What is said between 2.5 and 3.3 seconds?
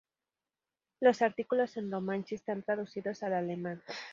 traducidos